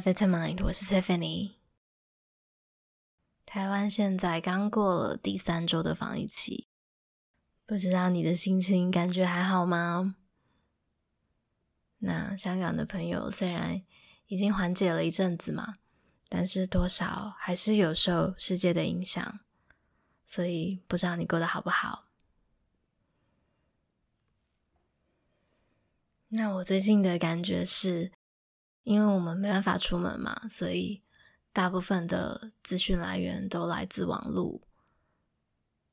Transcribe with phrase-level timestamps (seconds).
[0.00, 1.56] Vitamind，我是 Tiffany。
[3.44, 6.68] 台湾现在刚过了第三周的防疫期，
[7.66, 10.16] 不知道你的心情感觉还好吗？
[11.98, 13.82] 那香港的朋友虽然
[14.28, 15.74] 已经缓解了一阵子嘛，
[16.30, 19.40] 但是多少还是有受世界的影响，
[20.24, 22.06] 所以不知道你过得好不好？
[26.28, 28.12] 那我最近的感觉是，
[28.82, 31.02] 因为我们没办法出门嘛，所以
[31.52, 34.60] 大部分的资讯来源都来自网络。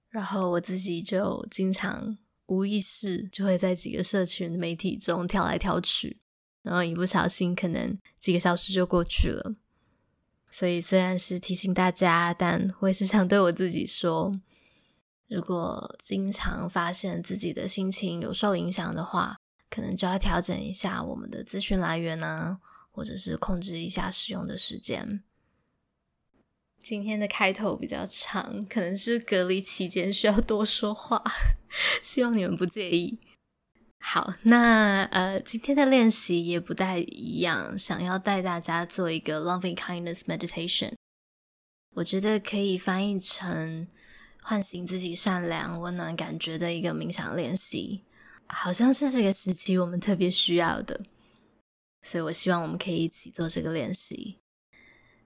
[0.09, 6.20] 然后我自己就经常无意识就会在几个社群媒体中跳来跳去，
[6.62, 9.54] 然后一不小心可能几个小时就过去了。
[10.50, 14.31] 所以虽然是提醒大家，但我也是想对我自己说，
[15.28, 19.38] 如果经常发现自己的心情有受影响的话，
[19.69, 22.59] 可能就要调整一下我们的资讯来源呢，
[22.98, 25.22] 或者是控制一下使用的时间。
[26.81, 31.23] 今天的开头比较长，可能是隔离期间需要多说话，
[32.02, 33.20] 希望你们不介意。
[34.00, 40.94] 好，那呃，今天的练习也不太一样，想要带大家做一个 Loving Kindness Meditation。
[41.92, 43.88] 我觉得可以翻译成
[44.42, 48.06] 唤醒自己善良、温暖感觉的一个冥想练习。
[48.48, 51.00] 好像是这个时期我们特别需要的，
[52.08, 54.39] 所以我希望我们可以一起做这个练习。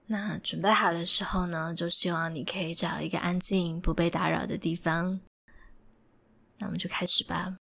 [0.06, 5.20] 那准备好的时候呢，就希望你可以找一个安静、不被打扰的地方。
[6.58, 7.56] 那我们就开始吧。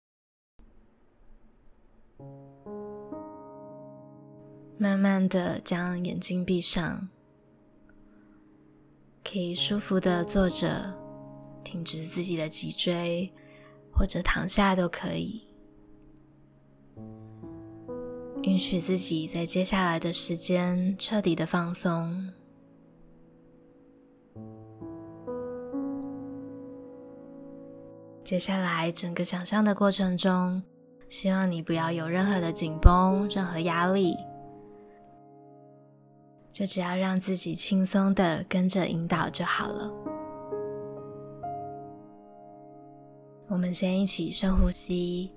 [4.80, 7.08] 慢慢的将眼睛闭上，
[9.24, 10.92] 可以舒服的坐着，
[11.64, 13.32] 挺直自己的脊椎，
[13.94, 15.51] 或者躺下都可以。
[18.44, 22.30] 允许自己在接下来的时间彻底的放松。
[28.24, 30.64] 接下来整个想象的过程中，
[31.08, 34.16] 希望你不要有任何的紧绷、任何压力，
[36.52, 39.92] 就只要让自己轻松的跟着引导就好了。
[43.48, 45.30] 我们先一起深呼吸，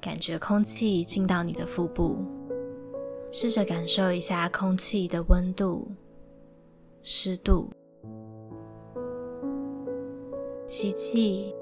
[0.00, 2.43] 感觉空气进到你的腹部。
[3.36, 5.88] 试着感受一下空气的温度、
[7.02, 7.68] 湿度。
[10.68, 11.52] 吸气，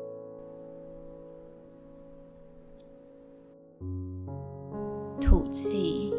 [5.18, 6.14] 吐气，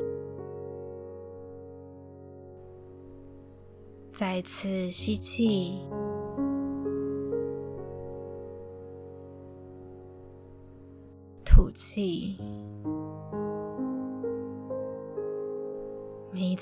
[4.12, 5.78] 再次吸气，
[11.46, 12.40] 吐气。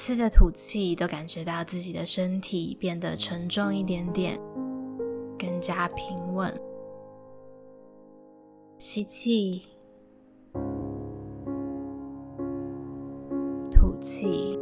[0.03, 4.35] 次的吐气，都感觉到自己的身体变得沉重一点点，
[5.37, 6.51] 更加平稳。
[8.79, 9.61] 吸气，
[13.71, 14.57] 吐气。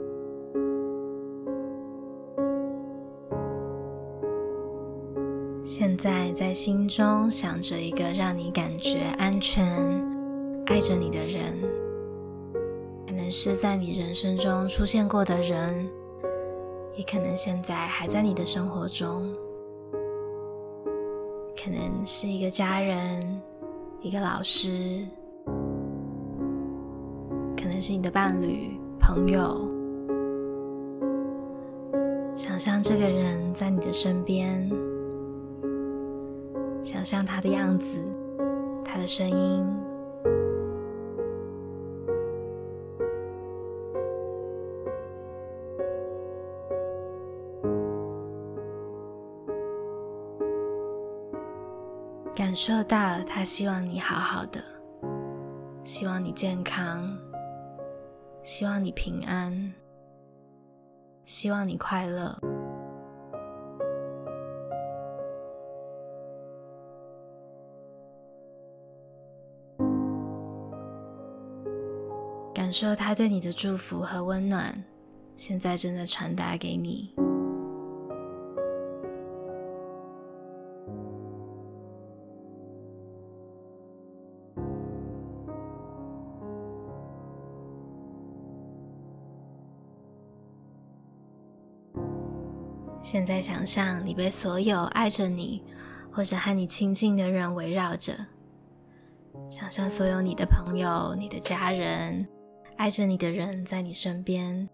[5.63, 9.65] 现在在心中想着一个让你感觉安全、
[10.65, 11.78] 爱着你的人。
[13.29, 15.87] 是在你人生中出现过的人，
[16.95, 19.31] 也可能现在还在你的生活中。
[21.61, 23.41] 可能是一个家人，
[24.01, 25.05] 一个老师，
[27.57, 29.67] 可能是你的伴侣、朋友。
[32.35, 34.69] 想象这个人在你的身边，
[36.81, 37.97] 想象他的样子，
[38.83, 39.63] 他的声音。
[52.61, 54.61] 受到他希望你好好的，
[55.85, 57.17] 希望你健康，
[58.43, 59.73] 希望你平安，
[61.23, 62.37] 希望你快乐。
[72.53, 74.83] 感受他对你的祝福和温暖，
[75.37, 77.15] 现在正在传达给你。
[93.01, 95.63] 现在想象你被所有爱着你
[96.11, 98.13] 或者和你亲近的人围绕着
[99.49, 102.27] 想象所有你的朋友你的家人
[102.77, 104.69] 爱着你的人在你身边。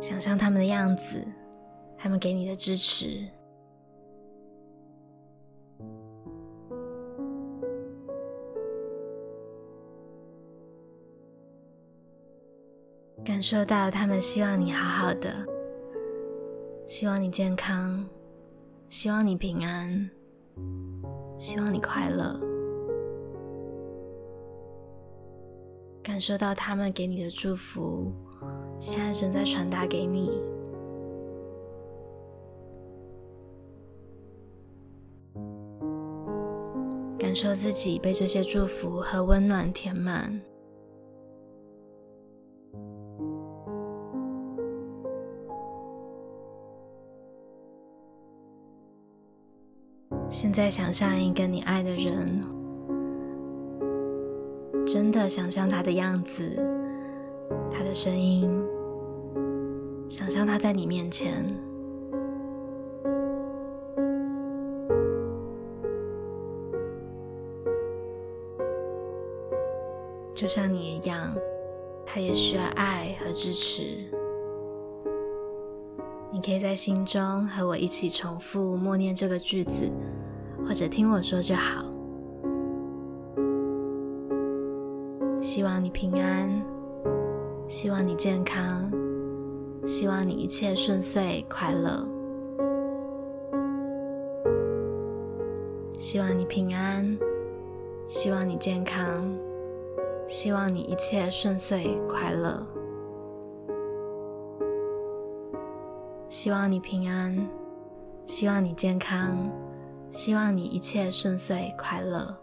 [0.00, 1.26] 想象他们的样子
[1.98, 3.26] 他们给你的支持
[13.48, 15.32] 受到他们希望你好好的，
[16.84, 18.04] 希望你健康，
[18.88, 20.10] 希望你平安，
[21.38, 22.40] 希望你快乐。
[26.02, 28.10] 感受到他们给你的祝福，
[28.80, 30.42] 现在正在传达给你。
[37.16, 40.42] 感受自己被这些祝福和温暖填满。
[50.28, 52.42] 现在想象一个你爱的人，
[54.86, 56.42] 真的想象他的样子，
[57.70, 58.48] 他的声音，
[60.08, 61.44] 想象他在你面前，
[70.34, 71.34] 就像你一样，
[72.04, 74.15] 他也需要爱和支持。
[76.46, 79.90] 可以在心中和我一起重复默念这个句子，
[80.64, 81.84] 或者听我说就好。
[85.42, 86.48] 希望你平安，
[87.66, 88.88] 希望你健康，
[89.84, 92.06] 希望你一切顺遂快乐。
[95.98, 97.18] 希望你平安，
[98.06, 99.36] 希望你健康，
[100.28, 102.64] 希望你一切顺遂快乐。
[106.38, 107.34] 希望你平安，
[108.26, 109.50] 希望你健康，
[110.10, 112.36] 希望你一切顺遂快乐。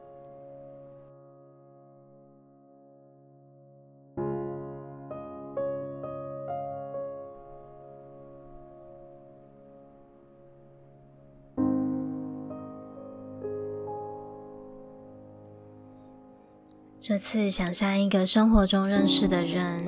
[17.00, 19.86] 这次想象一个生活中认识的人，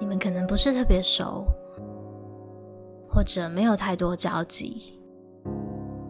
[0.00, 1.44] 你们可能不是特别熟。
[3.14, 4.98] 或者没有太多交集，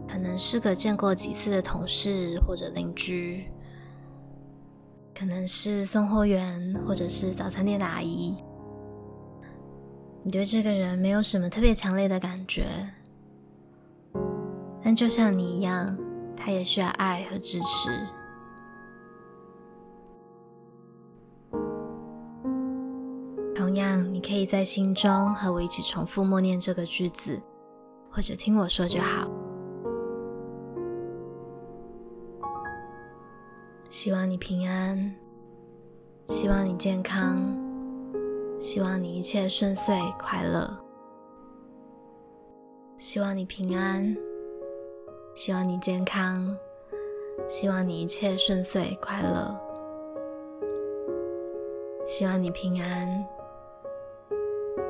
[0.07, 3.45] 可能是个见过几次的同事或者邻居，
[5.13, 8.35] 可能是送货员或者是早餐店的阿姨。
[10.23, 12.65] 你对这个人没有什么特别强烈的感觉，
[14.83, 15.95] 但就像你一样，
[16.35, 17.91] 他也需要爱和支持。
[24.25, 27.39] 可以在心中和我一起重复默念这个句子，
[28.09, 29.29] 或者听我说就好。
[33.87, 35.15] 希望你平安，
[36.27, 37.37] 希望你健康，
[38.59, 40.75] 希望你一切顺遂快乐。
[42.97, 44.17] 希望你平安，
[45.35, 46.57] 希望你健康，
[47.47, 49.55] 希望你一切顺遂快乐。
[52.07, 53.34] 希望你平安。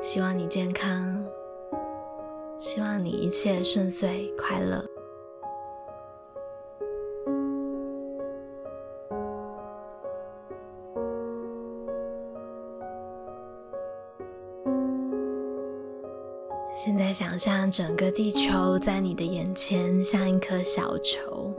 [0.06, 1.20] 希望你健康，
[2.58, 4.80] 希望你一切顺遂快乐。
[16.76, 21.52] 现在想象整个地球在你的眼前，像一颗小球。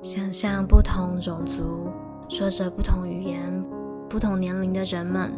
[0.00, 1.90] 想象不同种族
[2.30, 3.79] 说着不同语言。
[4.10, 5.32] 不同年龄的人们，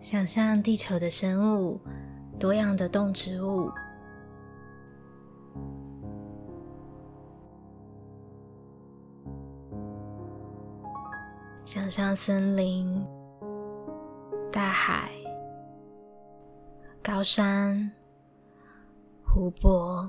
[0.00, 1.80] 想象地球的生物，
[2.38, 3.68] 多样的动植物，
[11.64, 13.04] 想象森林、
[14.52, 15.21] 大海。
[17.02, 17.90] 高山、
[19.24, 20.08] 湖泊，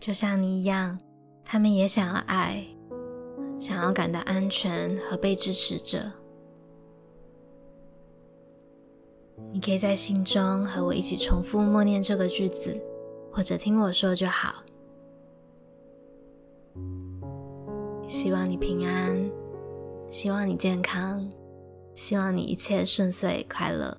[0.00, 0.98] 就像你一样，
[1.44, 2.64] 他们也想要爱，
[3.60, 6.10] 想要感到安全和被支持着。
[9.52, 12.74] 你可以在心中和我一起重复默念这个句子，
[13.30, 14.62] 或者听我说就好。
[18.08, 19.37] 希望你平安。
[20.10, 21.28] 希望你健康，
[21.94, 23.96] 希望你一切顺遂快乐。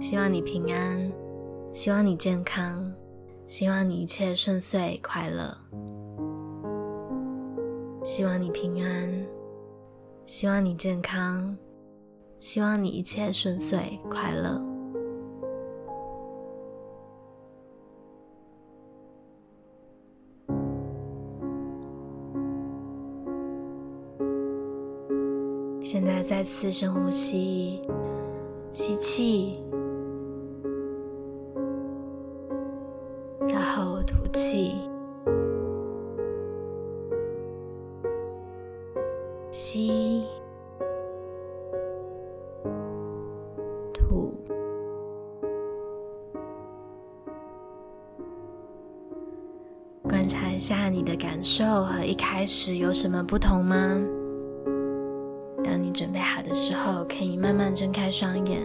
[0.00, 1.12] 希望你平安，
[1.72, 2.92] 希望你健康，
[3.46, 5.56] 希望你一切顺遂快乐。
[8.02, 9.26] 希望你平安，
[10.26, 11.56] 希望你健康，
[12.38, 14.75] 希望你一切顺遂、快乐。
[26.06, 27.82] 现在再次深呼吸，
[28.72, 29.58] 吸气，
[33.40, 34.76] 然后吐气。
[39.50, 40.22] 吸，
[43.92, 44.32] 吐，
[50.04, 54.15] 观察一下你的感受和一开始有什么不同吗？
[55.96, 58.62] 准备好的时候，可以慢慢睁开双眼，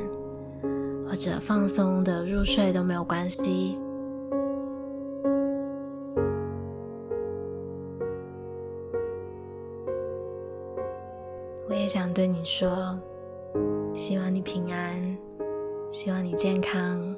[1.08, 3.78] 或者放松的入睡都没有关系。
[11.70, 13.00] 我也想对你说，
[13.96, 15.18] 希望你平安，
[15.90, 17.16] 希望你健康，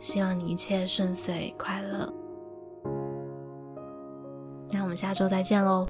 [0.00, 2.12] 希望你一切顺遂快乐。
[4.68, 5.86] 那我们下周再见喽。